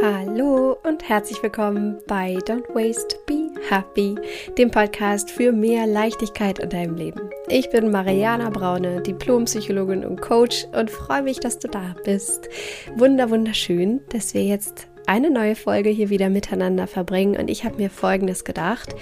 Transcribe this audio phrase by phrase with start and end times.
[0.00, 4.14] Hallo und herzlich willkommen bei Don't Waste, Be Happy,
[4.56, 7.30] dem Podcast für mehr Leichtigkeit in deinem Leben.
[7.48, 12.48] Ich bin Mariana Braune, Diplompsychologin und Coach und freue mich, dass du da bist.
[12.94, 17.76] Wunder, wunderschön, dass wir jetzt eine neue Folge hier wieder miteinander verbringen und ich habe
[17.76, 18.94] mir Folgendes gedacht.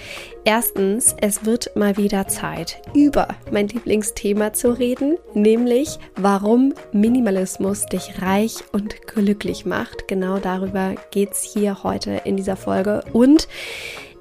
[0.45, 8.21] Erstens, es wird mal wieder Zeit, über mein Lieblingsthema zu reden, nämlich warum Minimalismus dich
[8.21, 10.07] reich und glücklich macht.
[10.07, 13.49] Genau darüber geht es hier heute in dieser Folge und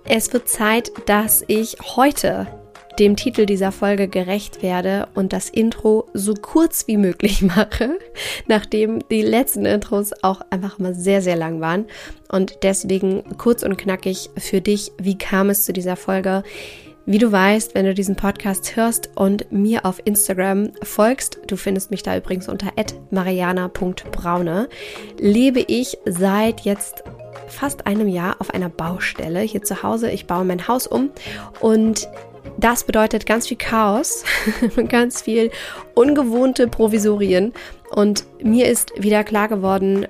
[0.09, 2.49] es wird Zeit, dass ich heute
[2.99, 7.99] dem Titel dieser Folge gerecht werde und das Intro so kurz wie möglich mache,
[8.47, 11.87] nachdem die letzten Intros auch einfach mal sehr, sehr lang waren.
[12.29, 16.43] Und deswegen kurz und knackig für dich, wie kam es zu dieser Folge?
[17.09, 21.93] Wie du weißt, wenn du diesen Podcast hörst und mir auf Instagram folgst, du findest
[21.93, 22.73] mich da übrigens unter
[23.13, 24.69] mariana.braune,
[25.21, 27.05] lebe ich seit jetzt
[27.47, 30.11] fast einem Jahr auf einer Baustelle hier zu Hause.
[30.11, 31.11] Ich baue mein Haus um
[31.61, 32.09] und
[32.59, 34.25] das bedeutet ganz viel Chaos,
[34.89, 35.51] ganz viel
[35.95, 37.53] ungewohnte Provisorien.
[37.91, 40.07] Und mir ist wieder klar geworden,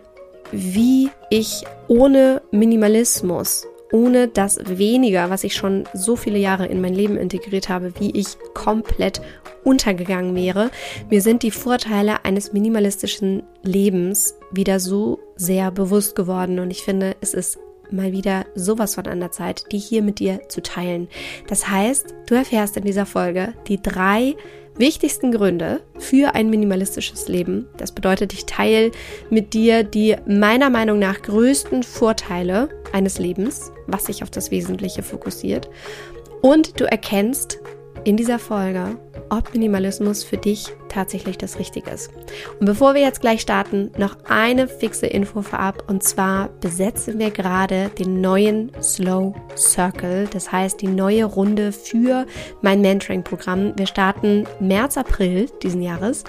[0.52, 6.94] wie ich ohne Minimalismus, ohne das weniger, was ich schon so viele Jahre in mein
[6.94, 9.20] Leben integriert habe, wie ich komplett
[9.64, 10.70] untergegangen wäre.
[11.10, 17.16] Mir sind die Vorteile eines minimalistischen Lebens wieder so sehr bewusst geworden und ich finde,
[17.20, 17.58] es ist
[17.90, 21.08] mal wieder sowas von an der Zeit, die hier mit dir zu teilen.
[21.48, 24.34] Das heißt, du erfährst in dieser Folge die drei
[24.78, 27.66] wichtigsten Gründe für ein minimalistisches Leben.
[27.76, 28.90] Das bedeutet, ich teile
[29.30, 35.02] mit dir die meiner Meinung nach größten Vorteile eines Lebens, was sich auf das Wesentliche
[35.02, 35.68] fokussiert.
[36.42, 37.58] Und du erkennst
[38.04, 38.98] in dieser Folge,
[39.30, 42.10] ob Minimalismus für dich tatsächlich das Richtige ist.
[42.58, 45.84] Und bevor wir jetzt gleich starten, noch eine fixe Info vorab.
[45.88, 50.28] Und zwar besetzen wir gerade den neuen Slow Circle.
[50.32, 52.26] Das heißt, die neue Runde für
[52.62, 53.74] mein Mentoring-Programm.
[53.76, 56.24] Wir starten März, April diesen Jahres.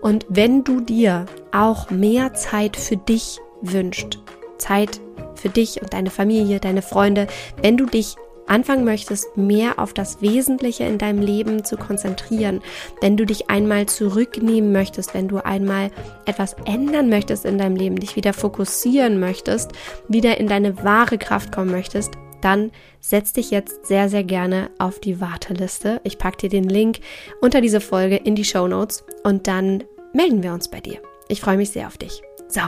[0.00, 4.18] Und wenn du dir auch mehr Zeit für dich wünscht,
[4.58, 5.00] Zeit
[5.34, 7.26] für dich und deine Familie, deine Freunde,
[7.62, 8.16] wenn du dich
[8.48, 12.60] anfangen möchtest, mehr auf das Wesentliche in deinem Leben zu konzentrieren,
[13.00, 15.90] wenn du dich einmal zurücknehmen möchtest, wenn du einmal
[16.26, 19.72] etwas ändern möchtest in deinem Leben, dich wieder fokussieren möchtest,
[20.08, 22.70] wieder in deine wahre Kraft kommen möchtest, dann
[23.00, 26.00] setz dich jetzt sehr, sehr gerne auf die Warteliste.
[26.04, 27.00] Ich packe dir den Link
[27.40, 31.00] unter diese Folge in die Show Notes und dann melden wir uns bei dir.
[31.28, 32.22] Ich freue mich sehr auf dich.
[32.50, 32.62] So,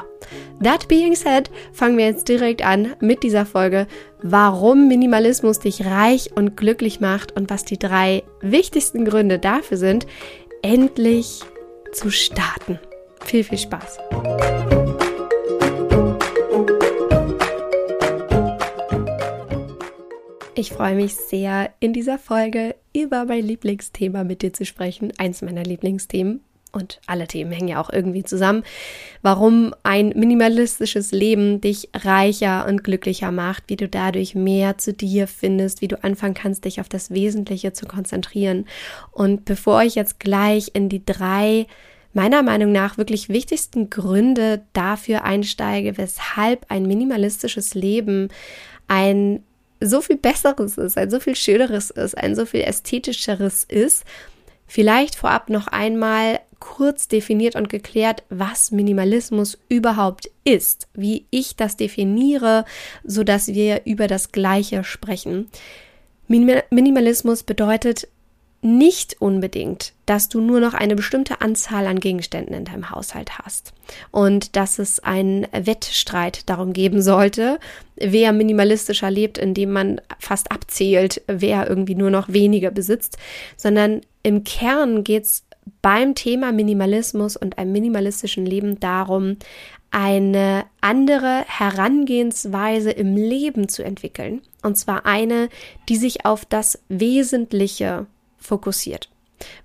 [0.62, 3.86] that being said, fangen wir jetzt direkt an mit dieser Folge,
[4.22, 10.06] warum Minimalismus dich reich und glücklich macht und was die drei wichtigsten Gründe dafür sind,
[10.60, 11.40] endlich
[11.92, 12.78] zu starten.
[13.24, 13.98] Viel, viel Spaß.
[20.54, 25.10] Ich freue mich sehr, in dieser Folge über mein Lieblingsthema mit dir zu sprechen.
[25.16, 28.62] Eins meiner Lieblingsthemen, und alle Themen hängen ja auch irgendwie zusammen,
[29.22, 35.26] warum ein minimalistisches Leben dich reicher und glücklicher macht, wie du dadurch mehr zu dir
[35.26, 38.66] findest, wie du anfangen kannst, dich auf das Wesentliche zu konzentrieren.
[39.10, 41.66] Und bevor ich jetzt gleich in die drei
[42.12, 48.28] meiner Meinung nach wirklich wichtigsten Gründe dafür einsteige, weshalb ein minimalistisches Leben
[48.88, 49.44] ein
[49.82, 54.04] so viel besseres ist, ein so viel schöneres ist, ein so viel ästhetischeres ist,
[54.70, 61.76] Vielleicht vorab noch einmal kurz definiert und geklärt, was Minimalismus überhaupt ist, wie ich das
[61.76, 62.64] definiere,
[63.02, 65.48] so dass wir über das Gleiche sprechen.
[66.28, 68.06] Minimalismus bedeutet
[68.62, 73.72] nicht unbedingt, dass du nur noch eine bestimmte Anzahl an Gegenständen in deinem Haushalt hast
[74.10, 77.58] und dass es einen Wettstreit darum geben sollte,
[77.96, 83.16] wer minimalistischer lebt, indem man fast abzählt, wer irgendwie nur noch weniger besitzt,
[83.56, 85.44] sondern im Kern geht es
[85.82, 89.36] beim Thema Minimalismus und einem minimalistischen Leben darum,
[89.90, 94.42] eine andere Herangehensweise im Leben zu entwickeln.
[94.62, 95.48] Und zwar eine,
[95.88, 98.06] die sich auf das Wesentliche
[98.38, 99.10] fokussiert.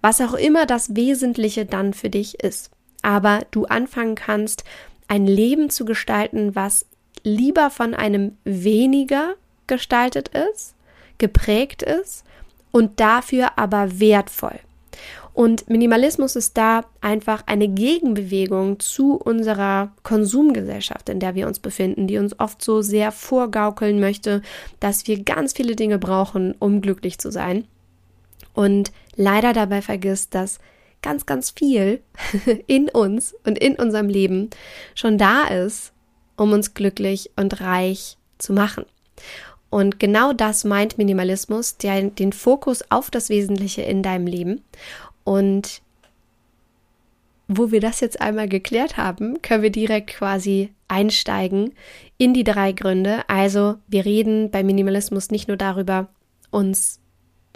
[0.02, 2.72] Was auch immer das Wesentliche dann für dich ist.
[3.02, 4.64] Aber du anfangen kannst,
[5.08, 6.86] ein Leben zu gestalten, was
[7.24, 9.36] lieber von einem weniger
[9.68, 10.76] gestaltet ist,
[11.18, 12.24] geprägt ist
[12.72, 14.60] und dafür aber wertvoll.
[15.36, 22.08] Und Minimalismus ist da einfach eine Gegenbewegung zu unserer Konsumgesellschaft, in der wir uns befinden,
[22.08, 24.42] die uns oft so sehr vorgaukeln möchte,
[24.80, 27.66] dass wir ganz viele Dinge brauchen, um glücklich zu sein
[28.54, 30.60] und leider dabei vergisst, dass
[31.02, 32.02] ganz, ganz viel
[32.68, 34.50] in uns und in unserem Leben
[34.96, 35.92] schon da ist,
[36.38, 38.86] um uns glücklich und reich zu machen.
[39.70, 44.64] Und genau das meint Minimalismus, der, den Fokus auf das Wesentliche in deinem Leben.
[45.26, 45.82] Und
[47.48, 51.74] wo wir das jetzt einmal geklärt haben, können wir direkt quasi einsteigen
[52.18, 53.28] in die drei Gründe.
[53.28, 56.08] Also wir reden bei Minimalismus nicht nur darüber,
[56.50, 57.02] uns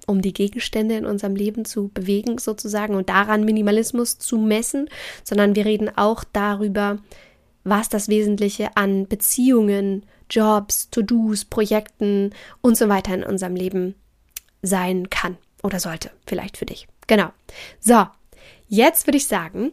[0.07, 4.89] um die Gegenstände in unserem Leben zu bewegen sozusagen und daran Minimalismus zu messen,
[5.23, 6.97] sondern wir reden auch darüber,
[7.63, 12.31] was das Wesentliche an Beziehungen, Jobs, To-Dos, Projekten
[12.61, 13.95] und so weiter in unserem Leben
[14.61, 16.87] sein kann oder sollte, vielleicht für dich.
[17.09, 17.33] Genau.
[17.79, 18.05] So,
[18.67, 19.71] jetzt würde ich sagen,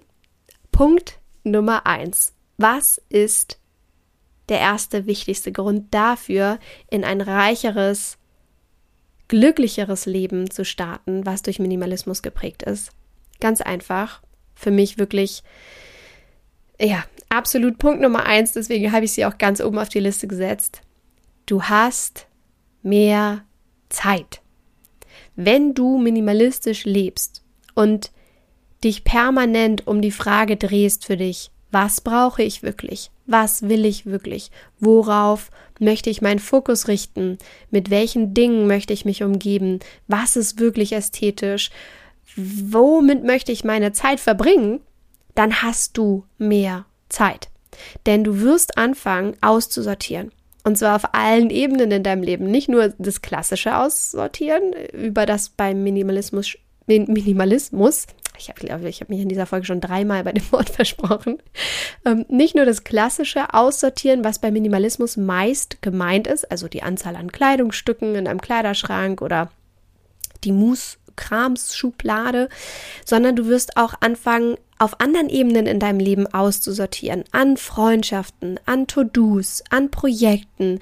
[0.73, 2.33] Punkt Nummer eins.
[2.57, 3.61] Was ist
[4.49, 8.17] der erste wichtigste Grund dafür, in ein reicheres,
[9.29, 12.91] glücklicheres Leben zu starten, was durch Minimalismus geprägt ist?
[13.39, 14.23] Ganz einfach.
[14.55, 15.43] Für mich wirklich,
[16.81, 18.53] ja, absolut Punkt Nummer eins.
[18.53, 20.81] Deswegen habe ich sie auch ganz oben auf die Liste gesetzt.
[21.45, 22.29] Du hast
[22.83, 23.45] mehr
[23.91, 24.41] Zeit.
[25.37, 27.43] Wenn du minimalistisch lebst
[27.75, 28.11] und
[28.83, 33.11] dich permanent um die Frage drehst für dich, was brauche ich wirklich?
[33.27, 34.51] Was will ich wirklich?
[34.81, 37.39] Worauf möchte ich meinen Fokus richten?
[37.71, 39.81] Mit welchen Dingen möchte ich mich umgeben?
[40.07, 41.71] Was ist wirklich ästhetisch?
[42.37, 44.81] Womit möchte ich meine Zeit verbringen?
[45.35, 47.49] Dann hast du mehr Zeit.
[48.07, 50.33] Denn du wirst anfangen auszusortieren.
[50.67, 52.51] Und zwar auf allen Ebenen in deinem Leben.
[52.51, 58.07] Nicht nur das klassische Aussortieren, über das beim Minimalismus, Minimalismus
[58.39, 61.39] ich glaube, ich habe mich in dieser Folge schon dreimal bei dem Wort versprochen.
[62.05, 67.17] Ähm, nicht nur das klassische Aussortieren, was bei Minimalismus meist gemeint ist, also die Anzahl
[67.17, 69.51] an Kleidungsstücken in einem Kleiderschrank oder
[70.45, 72.51] die Mus Kramsschublade,
[73.07, 77.25] sondern du wirst auch anfangen, auf anderen Ebenen in deinem Leben auszusortieren.
[77.33, 80.81] An Freundschaften, an To-Dos, an Projekten,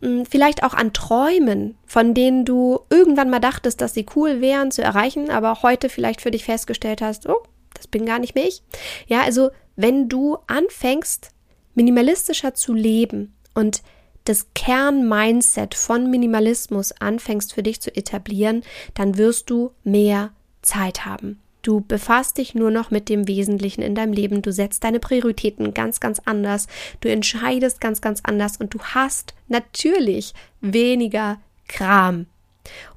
[0.00, 4.70] hm, vielleicht auch an Träumen, von denen du irgendwann mal dachtest, dass sie cool wären
[4.70, 7.42] zu erreichen, aber heute vielleicht für dich festgestellt hast, oh,
[7.74, 8.62] das bin gar nicht mehr ich.
[9.06, 11.30] Ja, also wenn du anfängst,
[11.74, 13.82] minimalistischer zu leben und
[14.24, 18.62] das Kern-Mindset von Minimalismus anfängst für dich zu etablieren,
[18.94, 20.32] dann wirst du mehr
[20.62, 21.40] Zeit haben.
[21.66, 24.40] Du befasst dich nur noch mit dem Wesentlichen in deinem Leben.
[24.40, 26.68] Du setzt deine Prioritäten ganz, ganz anders.
[27.00, 32.26] Du entscheidest ganz, ganz anders und du hast natürlich weniger Kram.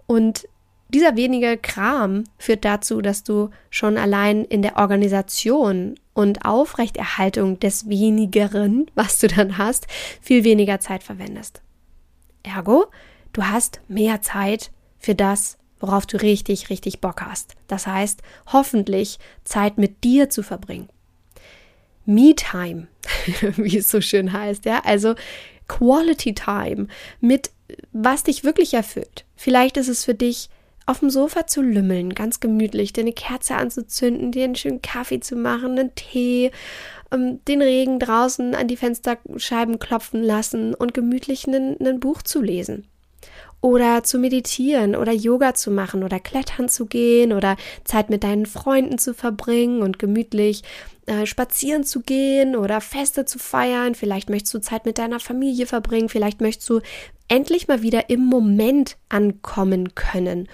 [0.06, 0.48] Und
[0.90, 7.90] dieser wenige Kram führt dazu, dass du schon allein in der Organisation und Aufrechterhaltung des
[7.90, 9.88] wenigeren, was du dann hast,
[10.22, 11.64] viel weniger Zeit verwendest.
[12.44, 12.86] Ergo,
[13.34, 14.70] du hast mehr Zeit
[15.00, 17.56] für das, worauf du richtig, richtig Bock hast.
[17.68, 18.22] Das heißt,
[18.52, 20.90] hoffentlich Zeit mit dir zu verbringen.
[22.06, 22.88] Me-Time,
[23.58, 25.16] wie es so schön heißt, ja, also
[25.68, 26.88] Quality Time
[27.22, 27.52] mit
[27.94, 29.26] was dich wirklich erfüllt.
[29.36, 30.50] Vielleicht ist es für dich
[30.86, 35.20] auf dem Sofa zu lümmeln, ganz gemütlich, dir eine Kerze anzuzünden, dir einen schönen Kaffee
[35.20, 36.52] zu machen, einen Tee,
[37.12, 42.88] ähm, den Regen draußen an die Fensterscheiben klopfen lassen und gemütlich ein Buch zu lesen.
[43.62, 48.46] Oder zu meditieren oder Yoga zu machen oder klettern zu gehen oder Zeit mit deinen
[48.46, 50.64] Freunden zu verbringen und gemütlich
[51.08, 53.96] äh, spazieren zu gehen oder Feste zu feiern.
[53.96, 56.08] Vielleicht möchtest du Zeit mit deiner Familie verbringen.
[56.08, 56.80] Vielleicht möchtest du
[57.28, 60.48] endlich mal wieder im Moment ankommen können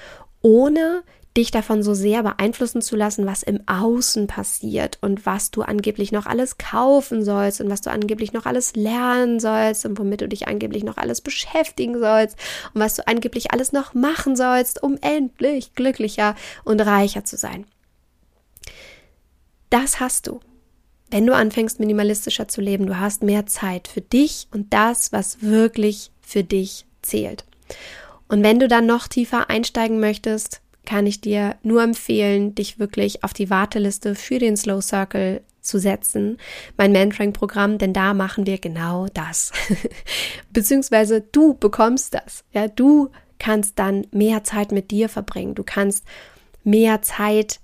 [0.46, 1.02] ohne
[1.38, 6.12] dich davon so sehr beeinflussen zu lassen, was im Außen passiert und was du angeblich
[6.12, 10.30] noch alles kaufen sollst und was du angeblich noch alles lernen sollst und womit du
[10.30, 12.38] dich angeblich noch alles beschäftigen sollst
[12.74, 17.66] und was du angeblich alles noch machen sollst, um endlich glücklicher und reicher zu sein.
[19.70, 20.40] Das hast du.
[21.12, 25.42] Wenn du anfängst, minimalistischer zu leben, du hast mehr Zeit für dich und das, was
[25.42, 27.46] wirklich für dich zählt.
[28.28, 33.24] Und wenn du dann noch tiefer einsteigen möchtest, kann ich dir nur empfehlen, dich wirklich
[33.24, 36.38] auf die Warteliste für den Slow Circle zu setzen,
[36.78, 39.52] mein Mentoring-Programm, denn da machen wir genau das.
[40.54, 42.44] Beziehungsweise du bekommst das.
[42.54, 45.56] Ja, du kannst dann mehr Zeit mit dir verbringen.
[45.56, 46.06] Du kannst
[46.64, 47.60] mehr Zeit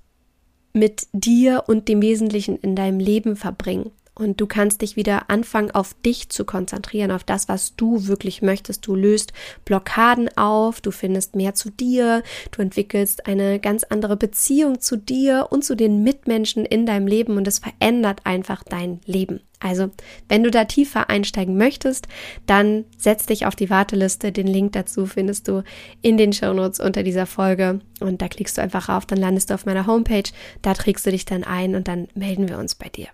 [0.74, 3.92] mit dir und dem Wesentlichen in deinem Leben verbringen.
[4.14, 8.42] Und du kannst dich wieder anfangen, auf dich zu konzentrieren, auf das, was du wirklich
[8.42, 8.86] möchtest.
[8.86, 9.32] Du löst
[9.64, 15.48] Blockaden auf, du findest mehr zu dir, du entwickelst eine ganz andere Beziehung zu dir
[15.50, 19.40] und zu den Mitmenschen in deinem Leben und es verändert einfach dein Leben.
[19.62, 19.92] Also,
[20.28, 22.08] wenn du da tiefer einsteigen möchtest,
[22.48, 24.32] dann setz dich auf die Warteliste.
[24.32, 25.64] Den Link dazu findest du
[26.02, 29.54] in den Shownotes unter dieser Folge und da klickst du einfach auf, dann landest du
[29.54, 30.30] auf meiner Homepage,
[30.64, 33.08] da trägst du dich dann ein und dann melden wir uns bei dir.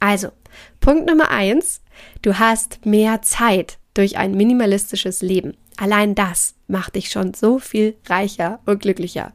[0.00, 0.28] Also,
[0.80, 1.82] Punkt Nummer eins,
[2.22, 5.56] du hast mehr Zeit durch ein minimalistisches Leben.
[5.76, 9.32] Allein das macht dich schon so viel reicher und glücklicher.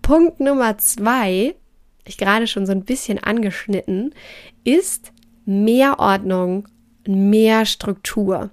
[0.00, 1.54] Punkt Nummer zwei,
[2.04, 4.14] ich gerade schon so ein bisschen angeschnitten,
[4.64, 5.12] ist
[5.44, 6.68] mehr Ordnung,
[7.06, 8.50] mehr Struktur.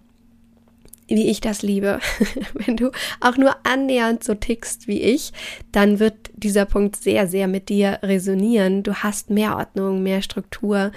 [1.07, 1.99] Wie ich das liebe.
[2.53, 5.33] Wenn du auch nur annähernd so tickst wie ich,
[5.71, 8.83] dann wird dieser Punkt sehr, sehr mit dir resonieren.
[8.83, 10.91] Du hast mehr Ordnung, mehr Struktur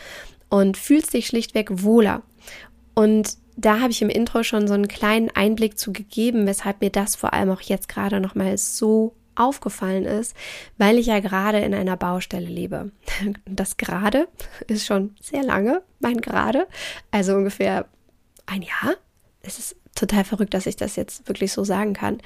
[0.53, 2.21] und fühlst dich schlichtweg wohler.
[2.93, 6.91] Und da habe ich im Intro schon so einen kleinen Einblick zu gegeben, weshalb mir
[6.91, 10.37] das vor allem auch jetzt gerade nochmal so aufgefallen ist,
[10.77, 12.93] weil ich ja gerade in einer Baustelle lebe.
[13.47, 14.29] Das gerade
[14.67, 16.67] ist schon sehr lange, mein gerade,
[17.11, 17.87] also ungefähr
[18.45, 18.97] ein Jahr.
[19.41, 22.19] Es ist total verrückt, dass ich das jetzt wirklich so sagen kann.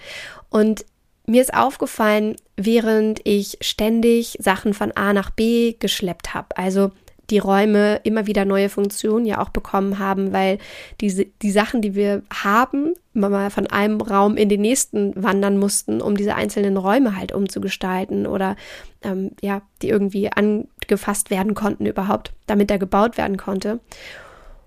[0.50, 0.85] Und
[1.28, 6.90] mir ist aufgefallen, während ich ständig Sachen von A nach B geschleppt habe, also
[7.30, 10.59] die Räume immer wieder neue Funktionen ja auch bekommen haben, weil
[11.00, 16.00] diese, die Sachen, die wir haben, mal von einem Raum in den nächsten wandern mussten,
[16.00, 18.56] um diese einzelnen Räume halt umzugestalten oder
[19.02, 23.80] ähm, ja, die irgendwie angefasst werden konnten überhaupt, damit er gebaut werden konnte.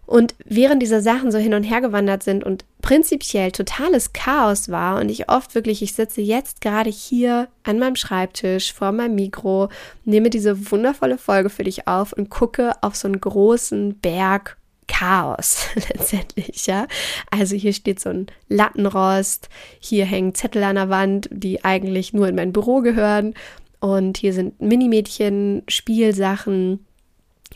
[0.09, 4.99] Und während diese Sachen so hin und her gewandert sind und prinzipiell totales Chaos war
[4.99, 9.69] und ich oft wirklich, ich sitze jetzt gerade hier an meinem Schreibtisch vor meinem Mikro,
[10.05, 15.67] nehme diese wundervolle Folge für dich auf und gucke auf so einen großen Berg Chaos
[15.75, 16.87] letztendlich, ja.
[17.29, 19.47] Also hier steht so ein Lattenrost,
[19.79, 23.35] hier hängen Zettel an der Wand, die eigentlich nur in mein Büro gehören
[23.79, 26.83] und hier sind Minimädchen, Spielsachen,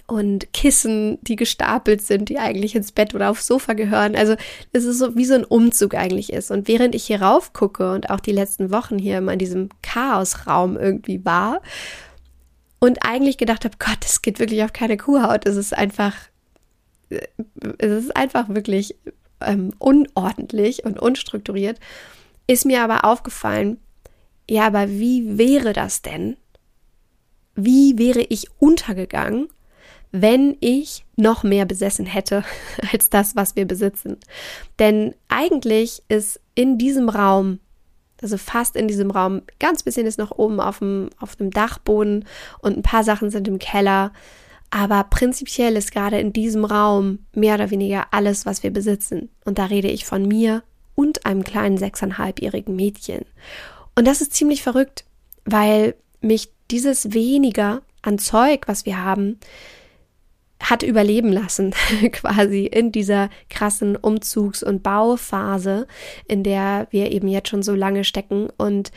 [0.08, 4.16] und Kissen, die gestapelt sind, die eigentlich ins Bett oder aufs Sofa gehören.
[4.16, 4.36] Also
[4.72, 6.52] es ist so wie so ein Umzug eigentlich ist.
[6.52, 9.70] Und während ich hier rauf gucke und auch die letzten Wochen hier immer in diesem
[9.82, 11.62] Chaosraum irgendwie war
[12.80, 15.46] und eigentlich gedacht habe, Gott, es geht wirklich auf keine Kuhhaut.
[15.46, 16.16] Es ist einfach,
[17.10, 18.96] es ist einfach wirklich
[19.40, 21.80] ähm, unordentlich und unstrukturiert,
[22.46, 23.78] ist mir aber aufgefallen,
[24.50, 26.36] ja, aber wie wäre das denn?
[27.56, 29.48] Wie wäre ich untergegangen,
[30.14, 32.46] wenn ich noch mehr besessen hätte
[32.94, 34.18] als das, was wir besitzen.
[34.80, 37.60] Denn eigentlich ist in diesem Raum,
[38.22, 42.26] also fast in diesem Raum, ganz bisschen ist noch oben auf dem, auf dem Dachboden
[42.60, 44.14] und ein paar Sachen sind im Keller.
[44.70, 49.30] Aber prinzipiell ist gerade in diesem Raum mehr oder weniger alles, was wir besitzen.
[49.46, 50.64] Und da rede ich von mir
[50.96, 53.26] und einem kleinen sechseinhalbjährigen Mädchen.
[53.96, 55.06] Und das ist ziemlich verrückt,
[55.46, 59.40] weil mich dieses weniger an Zeug, was wir haben,
[60.64, 61.72] hat überleben lassen,
[62.12, 65.88] quasi in dieser krassen Umzugs- und Bauphase,
[66.28, 68.92] in der wir eben jetzt schon so lange stecken und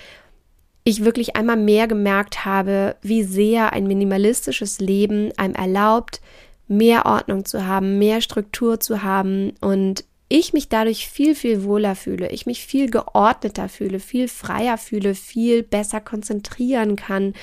[0.84, 6.20] ich wirklich einmal mehr gemerkt habe, wie sehr ein minimalistisches Leben einem erlaubt,
[6.68, 11.94] mehr Ordnung zu haben, mehr Struktur zu haben und ich mich dadurch viel, viel wohler
[11.94, 17.34] fühle, ich mich viel geordneter fühle, viel freier fühle, viel besser konzentrieren kann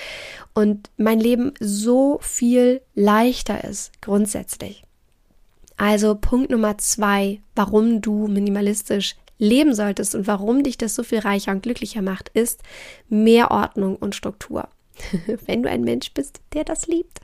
[0.53, 4.83] und mein Leben so viel leichter ist, grundsätzlich.
[5.77, 11.19] Also Punkt Nummer zwei, warum du minimalistisch leben solltest und warum dich das so viel
[11.19, 12.61] reicher und glücklicher macht, ist
[13.09, 14.67] mehr Ordnung und Struktur.
[15.45, 17.21] Wenn du ein Mensch bist, der das liebt,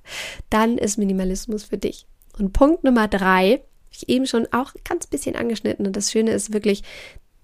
[0.49, 2.07] dann ist Minimalismus für dich.
[2.37, 5.85] Und Punkt Nummer drei, ich eben schon auch ganz bisschen angeschnitten.
[5.85, 6.83] Und das Schöne ist wirklich,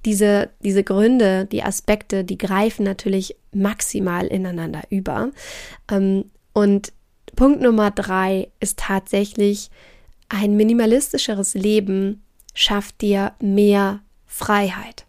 [0.05, 5.31] diese, diese Gründe, die Aspekte, die greifen natürlich maximal ineinander über.
[5.91, 6.93] Ähm, und
[7.35, 9.69] Punkt Nummer drei ist tatsächlich,
[10.29, 12.23] ein minimalistischeres Leben
[12.53, 15.05] schafft dir mehr Freiheit.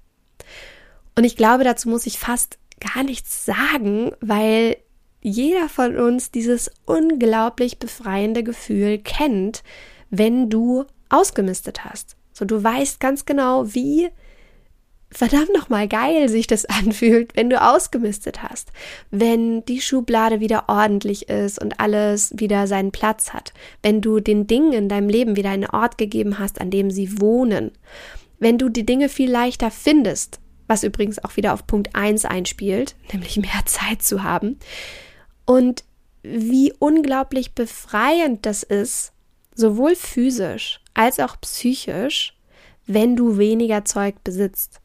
[1.14, 4.76] Und ich glaube, dazu muss ich fast gar nichts sagen, weil
[5.22, 9.62] jeder von uns dieses unglaublich befreiende Gefühl kennt,
[10.10, 12.16] wenn du ausgemistet hast.
[12.32, 14.10] So, du weißt ganz genau, wie
[15.10, 18.72] verdammt nochmal geil sich das anfühlt, wenn du ausgemistet hast,
[19.10, 24.46] wenn die Schublade wieder ordentlich ist und alles wieder seinen Platz hat, wenn du den
[24.46, 27.72] Dingen in deinem Leben wieder einen Ort gegeben hast, an dem sie wohnen,
[28.38, 32.96] wenn du die Dinge viel leichter findest, was übrigens auch wieder auf Punkt 1 einspielt,
[33.12, 34.58] nämlich mehr Zeit zu haben,
[35.46, 35.84] und
[36.22, 39.12] wie unglaublich befreiend das ist,
[39.54, 42.34] sowohl physisch als auch psychisch,
[42.86, 44.80] wenn du weniger Zeug besitzt.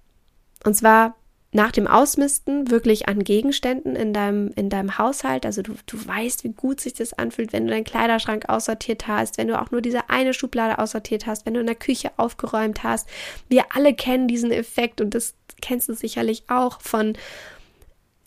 [0.63, 1.15] Und zwar
[1.53, 5.46] nach dem Ausmisten wirklich an Gegenständen in deinem, in deinem Haushalt.
[5.46, 9.38] Also du, du weißt, wie gut sich das anfühlt, wenn du deinen Kleiderschrank aussortiert hast,
[9.38, 12.84] wenn du auch nur diese eine Schublade aussortiert hast, wenn du in der Küche aufgeräumt
[12.84, 13.10] hast.
[13.50, 17.18] Wir alle kennen diesen Effekt und das kennst du sicherlich auch von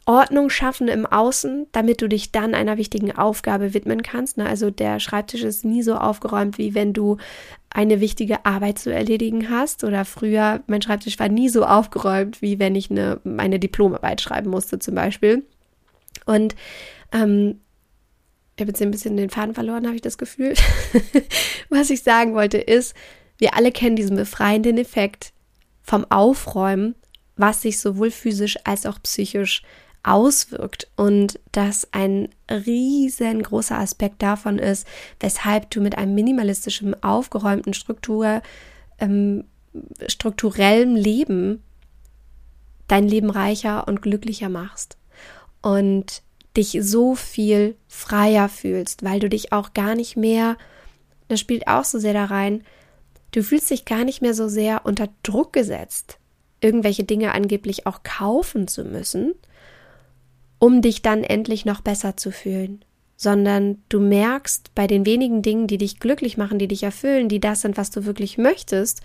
[0.07, 4.37] Ordnung schaffen im Außen, damit du dich dann einer wichtigen Aufgabe widmen kannst.
[4.37, 4.47] Ne?
[4.47, 7.17] Also der Schreibtisch ist nie so aufgeräumt, wie wenn du
[7.71, 9.83] eine wichtige Arbeit zu erledigen hast.
[9.83, 14.51] Oder früher, mein Schreibtisch war nie so aufgeräumt, wie wenn ich eine, meine Diplomarbeit schreiben
[14.51, 15.45] musste zum Beispiel.
[16.27, 16.55] Und
[17.13, 17.61] ähm,
[18.57, 20.55] ich habe jetzt ein bisschen den Faden verloren, habe ich das Gefühl.
[21.71, 22.95] Was ich sagen wollte ist,
[23.39, 25.33] wir alle kennen diesen befreienden Effekt
[25.83, 26.95] vom Aufräumen,
[27.37, 29.63] was sich sowohl physisch als auch psychisch
[30.05, 34.87] auswirkt und dass ein riesengroßer Aspekt davon ist,
[35.19, 38.43] weshalb du mit einem minimalistischen, aufgeräumten Struktur,
[38.99, 39.45] ähm,
[40.07, 41.63] strukturellem Leben
[42.87, 44.99] dein Leben reicher und glücklicher machst
[45.63, 46.23] und
[46.57, 50.57] dich so viel freier fühlst, weil du dich auch gar nicht mehr,
[51.29, 52.63] das spielt auch so sehr da rein,
[53.33, 56.19] du fühlst dich gar nicht mehr so sehr unter Druck gesetzt,
[56.61, 59.35] irgendwelche Dinge angeblich auch kaufen zu müssen,
[60.65, 62.83] um dich dann endlich noch besser zu fühlen,
[63.19, 67.39] sondern du merkst bei den wenigen Dingen, die dich glücklich machen, die dich erfüllen, die
[67.39, 69.03] das sind, was du wirklich möchtest,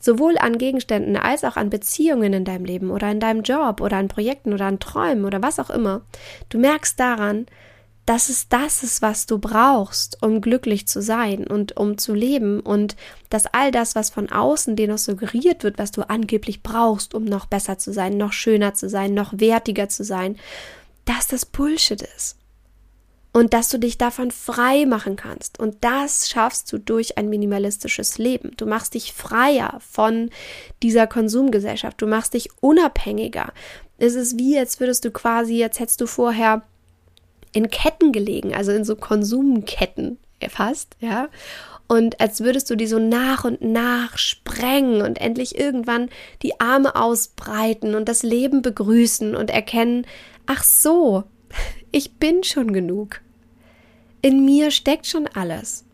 [0.00, 3.98] sowohl an Gegenständen als auch an Beziehungen in deinem Leben oder in deinem Job oder
[3.98, 6.02] an Projekten oder an Träumen oder was auch immer.
[6.48, 7.46] Du merkst daran,
[8.04, 12.58] dass es das ist, was du brauchst, um glücklich zu sein und um zu leben
[12.58, 12.96] und
[13.30, 17.24] dass all das, was von außen dir noch suggeriert wird, was du angeblich brauchst, um
[17.24, 20.36] noch besser zu sein, noch schöner zu sein, noch wertiger zu sein,
[21.06, 22.36] dass das Bullshit ist.
[23.32, 25.58] Und dass du dich davon frei machen kannst.
[25.58, 28.52] Und das schaffst du durch ein minimalistisches Leben.
[28.56, 30.30] Du machst dich freier von
[30.82, 32.00] dieser Konsumgesellschaft.
[32.00, 33.52] Du machst dich unabhängiger.
[33.98, 36.62] Es ist wie, als würdest du quasi, jetzt hättest du vorher
[37.52, 41.28] in Ketten gelegen, also in so Konsumketten erfasst, ja.
[41.88, 46.08] Und als würdest du die so nach und nach sprengen und endlich irgendwann
[46.42, 50.04] die Arme ausbreiten und das Leben begrüßen und erkennen,
[50.46, 51.24] ach so,
[51.92, 53.20] ich bin schon genug.
[54.22, 55.84] In mir steckt schon alles.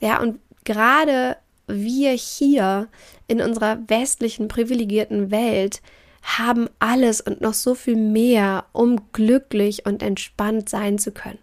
[0.00, 2.88] Ja, und gerade wir hier
[3.26, 5.82] in unserer westlichen privilegierten Welt
[6.22, 11.38] haben alles und noch so viel mehr, um glücklich und entspannt sein zu können.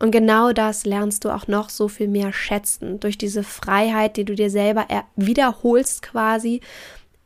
[0.00, 4.24] Und genau das lernst du auch noch so viel mehr schätzen durch diese Freiheit, die
[4.24, 6.62] du dir selber wiederholst quasi,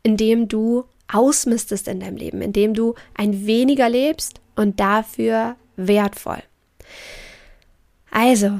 [0.03, 6.41] indem du ausmistest in deinem Leben, indem du ein weniger lebst und dafür wertvoll.
[8.11, 8.59] Also,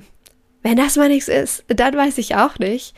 [0.61, 2.95] wenn das mal nichts ist, dann weiß ich auch nicht.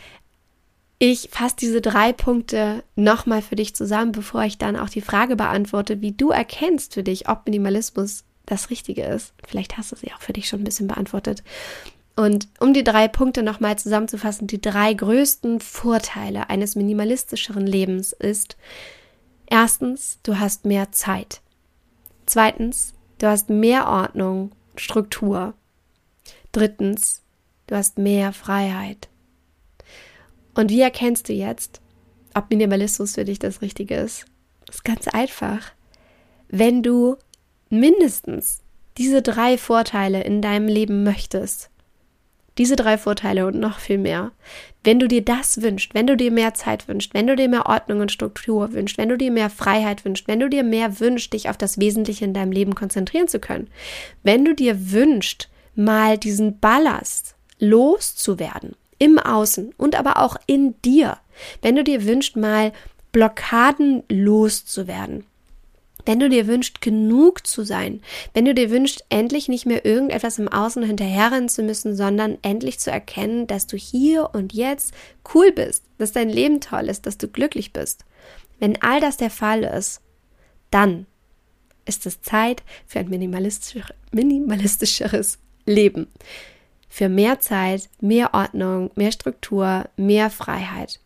[0.99, 5.35] Ich fasse diese drei Punkte nochmal für dich zusammen, bevor ich dann auch die Frage
[5.35, 9.33] beantworte, wie du erkennst für dich, ob Minimalismus das Richtige ist.
[9.45, 11.43] Vielleicht hast du sie auch für dich schon ein bisschen beantwortet.
[12.15, 18.57] Und um die drei Punkte nochmal zusammenzufassen, die drei größten Vorteile eines minimalistischeren Lebens ist,
[19.49, 21.41] Erstens, du hast mehr Zeit.
[22.25, 25.53] Zweitens, du hast mehr Ordnung, Struktur.
[26.51, 27.21] Drittens,
[27.67, 29.07] du hast mehr Freiheit.
[30.53, 31.81] Und wie erkennst du jetzt,
[32.33, 34.25] ob Minimalismus für dich das Richtige ist?
[34.65, 35.71] Das ist ganz einfach.
[36.49, 37.15] Wenn du
[37.69, 38.61] mindestens
[38.97, 41.69] diese drei Vorteile in deinem Leben möchtest,
[42.57, 44.31] diese drei Vorteile und noch viel mehr.
[44.83, 47.65] Wenn du dir das wünschst, wenn du dir mehr Zeit wünschst, wenn du dir mehr
[47.65, 51.33] Ordnung und Struktur wünschst, wenn du dir mehr Freiheit wünschst, wenn du dir mehr wünschst,
[51.33, 53.67] dich auf das Wesentliche in deinem Leben konzentrieren zu können,
[54.23, 61.17] wenn du dir wünschst, mal diesen Ballast loszuwerden, im Außen und aber auch in dir,
[61.61, 62.71] wenn du dir wünschst, mal
[63.11, 65.25] Blockaden loszuwerden,
[66.07, 68.01] wenn du dir wünschst, genug zu sein,
[68.33, 72.79] wenn du dir wünschst, endlich nicht mehr irgendetwas im Außen hinterherrennen zu müssen, sondern endlich
[72.79, 74.93] zu erkennen, dass du hier und jetzt
[75.33, 78.05] cool bist, dass dein Leben toll ist, dass du glücklich bist.
[78.57, 80.01] Wenn all das der Fall ist,
[80.71, 81.07] dann
[81.85, 86.07] ist es Zeit für ein minimalistischer, minimalistischeres Leben.
[86.87, 91.01] Für mehr Zeit, mehr Ordnung, mehr Struktur, mehr Freiheit.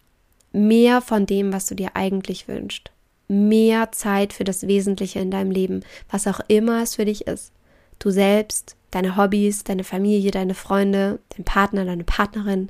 [0.53, 2.91] Mehr von dem, was du dir eigentlich wünschst
[3.31, 7.53] mehr Zeit für das Wesentliche in deinem Leben, was auch immer es für dich ist.
[7.97, 12.69] Du selbst, deine Hobbys, deine Familie, deine Freunde, dein Partner, deine Partnerin,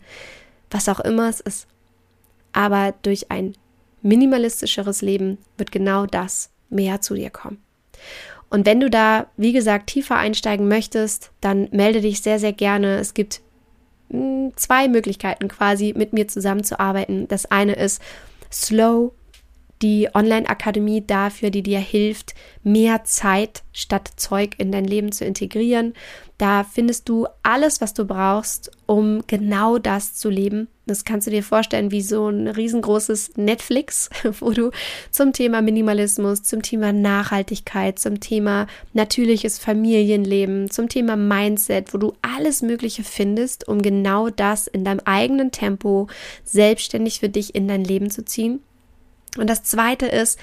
[0.70, 1.68] was auch immer es ist.
[2.54, 3.56] Aber durch ein
[4.04, 7.62] minimalistischeres Leben wird genau das mehr zu dir kommen.
[8.50, 12.98] Und wenn du da, wie gesagt, tiefer einsteigen möchtest, dann melde dich sehr, sehr gerne.
[12.98, 13.42] Es gibt
[14.12, 17.28] hm, zwei Möglichkeiten quasi, mit mir zusammenzuarbeiten.
[17.30, 18.02] Das eine ist
[18.52, 19.14] Slow
[19.82, 25.94] die Online-Akademie dafür, die dir hilft, mehr Zeit statt Zeug in dein Leben zu integrieren.
[26.38, 30.68] Da findest du alles, was du brauchst, um genau das zu leben.
[30.88, 34.72] Das kannst du dir vorstellen wie so ein riesengroßes Netflix, wo du
[35.12, 42.14] zum Thema Minimalismus, zum Thema Nachhaltigkeit, zum Thema natürliches Familienleben, zum Thema Mindset, wo du
[42.22, 46.08] alles Mögliche findest, um genau das in deinem eigenen Tempo
[46.44, 48.62] selbstständig für dich in dein Leben zu ziehen.
[49.38, 50.40] Und das zweite ist,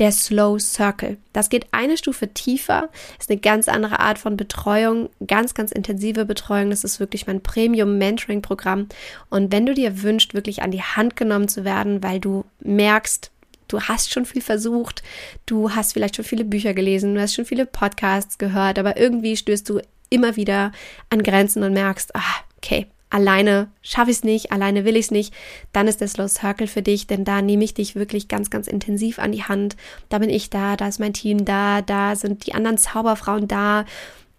[0.00, 1.18] der Slow Circle.
[1.34, 6.24] Das geht eine Stufe tiefer, ist eine ganz andere Art von Betreuung, ganz, ganz intensive
[6.24, 6.70] Betreuung.
[6.70, 8.88] Das ist wirklich mein Premium-Mentoring-Programm.
[9.28, 13.30] Und wenn du dir wünschst, wirklich an die Hand genommen zu werden, weil du merkst,
[13.68, 15.02] du hast schon viel versucht,
[15.44, 19.36] du hast vielleicht schon viele Bücher gelesen, du hast schon viele Podcasts gehört, aber irgendwie
[19.36, 20.72] stößt du immer wieder
[21.10, 25.10] an Grenzen und merkst, ah, okay, alleine schaffe ich es nicht, alleine will ich es
[25.10, 25.34] nicht,
[25.72, 28.66] dann ist der Slow Circle für dich, denn da nehme ich dich wirklich ganz, ganz
[28.66, 29.76] intensiv an die Hand.
[30.08, 33.84] Da bin ich da, da ist mein Team da, da sind die anderen Zauberfrauen da,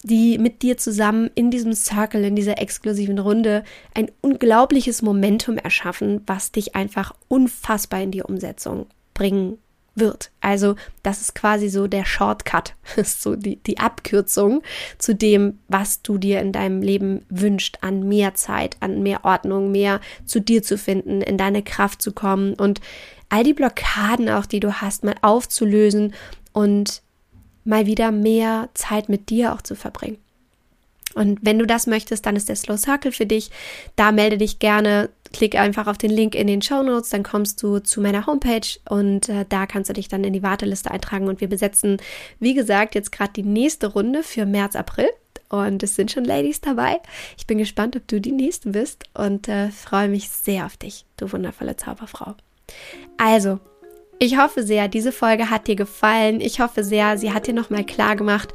[0.03, 6.21] die mit dir zusammen in diesem Circle, in dieser exklusiven Runde ein unglaubliches Momentum erschaffen,
[6.25, 9.59] was dich einfach unfassbar in die Umsetzung bringen
[9.95, 10.31] wird.
[10.39, 14.61] Also das ist quasi so der Shortcut, so die, die Abkürzung
[14.97, 19.71] zu dem, was du dir in deinem Leben wünscht, an mehr Zeit, an mehr Ordnung,
[19.71, 22.81] mehr zu dir zu finden, in deine Kraft zu kommen und
[23.29, 26.13] all die Blockaden auch, die du hast, mal aufzulösen
[26.53, 27.01] und
[27.63, 30.17] mal wieder mehr Zeit mit dir auch zu verbringen.
[31.13, 33.51] Und wenn du das möchtest, dann ist der Slow Circle für dich.
[33.95, 35.09] Da melde dich gerne.
[35.33, 38.67] Klick einfach auf den Link in den Show Notes, dann kommst du zu meiner Homepage
[38.89, 41.97] und äh, da kannst du dich dann in die Warteliste eintragen und wir besetzen,
[42.39, 45.07] wie gesagt, jetzt gerade die nächste Runde für März, April.
[45.49, 47.01] Und es sind schon Ladies dabei.
[47.37, 51.05] Ich bin gespannt, ob du die nächste bist und äh, freue mich sehr auf dich,
[51.17, 52.35] du wundervolle Zauberfrau.
[53.17, 53.59] Also,
[54.17, 56.41] ich hoffe sehr, diese Folge hat dir gefallen.
[56.41, 58.53] Ich hoffe sehr, sie hat dir nochmal klar gemacht,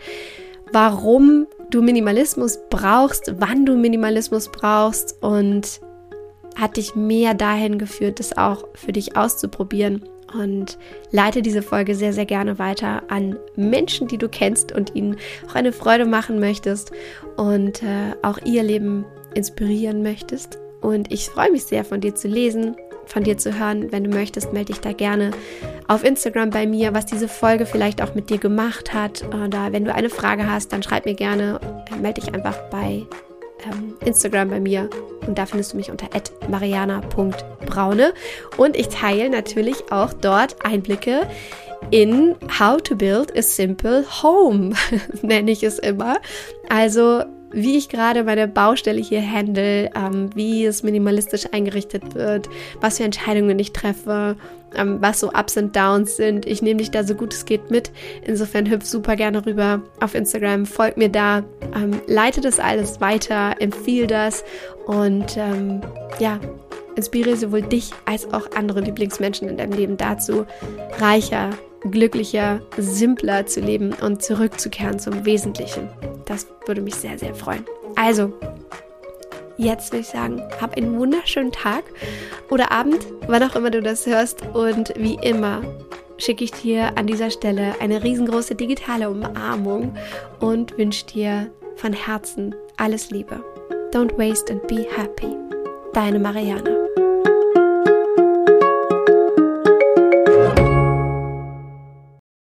[0.73, 5.81] warum du Minimalismus brauchst, wann du Minimalismus brauchst und
[6.57, 10.03] hat dich mehr dahin geführt, das auch für dich auszuprobieren.
[10.35, 10.77] Und
[11.13, 15.17] leite diese Folge sehr, sehr gerne weiter an Menschen, die du kennst und ihnen
[15.49, 16.91] auch eine Freude machen möchtest
[17.37, 20.59] und äh, auch ihr Leben inspirieren möchtest.
[20.81, 23.93] Und ich freue mich sehr, von dir zu lesen, von dir zu hören.
[23.93, 25.31] Wenn du möchtest, melde dich da gerne
[25.87, 29.25] auf Instagram bei mir, was diese Folge vielleicht auch mit dir gemacht hat.
[29.29, 31.61] Oder wenn du eine Frage hast, dann schreib mir gerne,
[32.01, 33.07] melde dich einfach bei
[33.65, 34.89] ähm, Instagram bei mir.
[35.27, 36.09] Und da findest du mich unter
[36.49, 38.15] mariana.braune.
[38.57, 41.29] Und ich teile natürlich auch dort Einblicke
[41.91, 44.75] in How to Build a Simple Home,
[45.23, 46.17] nenne ich es immer.
[46.69, 47.25] Also
[47.57, 52.51] wie ich gerade meine Baustelle hier handle, ähm, wie es minimalistisch eingerichtet wird,
[52.83, 54.37] was für Entscheidungen ich treffe,
[54.77, 56.45] ähm, was so Ups und Downs sind.
[56.45, 57.91] Ich nehme dich da so gut es geht mit.
[58.27, 63.55] Insofern hüpf super gerne rüber auf Instagram, folg mir da, ähm, leite das alles weiter,
[63.59, 64.45] empfehle das
[64.87, 65.81] und ähm,
[66.19, 66.39] ja,
[66.95, 70.45] inspiriere sowohl dich als auch andere Lieblingsmenschen in deinem Leben dazu,
[70.99, 75.89] reicher, glücklicher, simpler zu leben und zurückzukehren zum Wesentlichen.
[76.25, 77.65] Das würde mich sehr, sehr freuen.
[77.95, 78.33] Also,
[79.57, 81.85] jetzt würde ich sagen, hab einen wunderschönen Tag
[82.51, 84.43] oder Abend, wann auch immer du das hörst.
[84.55, 85.63] Und wie immer
[86.19, 89.97] schicke ich dir an dieser Stelle eine riesengroße digitale Umarmung
[90.41, 93.43] und wünsche dir von Herzen alles Liebe.
[93.93, 95.35] Don't waste and be happy.
[95.93, 96.86] Deine Marianne.